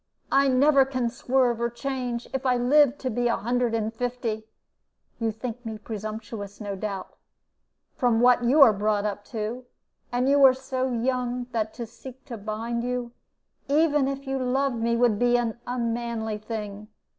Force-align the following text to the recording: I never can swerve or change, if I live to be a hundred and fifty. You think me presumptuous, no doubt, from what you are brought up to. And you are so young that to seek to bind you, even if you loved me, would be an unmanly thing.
I 0.31 0.47
never 0.47 0.83
can 0.83 1.11
swerve 1.11 1.61
or 1.61 1.69
change, 1.69 2.27
if 2.33 2.43
I 2.43 2.57
live 2.57 2.97
to 2.97 3.11
be 3.11 3.27
a 3.27 3.35
hundred 3.37 3.75
and 3.75 3.93
fifty. 3.93 4.47
You 5.19 5.29
think 5.29 5.63
me 5.63 5.77
presumptuous, 5.77 6.59
no 6.59 6.75
doubt, 6.75 7.15
from 7.93 8.19
what 8.19 8.43
you 8.43 8.63
are 8.63 8.73
brought 8.73 9.05
up 9.05 9.23
to. 9.25 9.65
And 10.11 10.27
you 10.27 10.43
are 10.43 10.55
so 10.55 10.89
young 10.91 11.45
that 11.51 11.75
to 11.75 11.85
seek 11.85 12.25
to 12.25 12.37
bind 12.39 12.83
you, 12.83 13.11
even 13.67 14.07
if 14.07 14.25
you 14.25 14.39
loved 14.39 14.77
me, 14.77 14.95
would 14.95 15.19
be 15.19 15.37
an 15.37 15.59
unmanly 15.67 16.39
thing. 16.39 16.87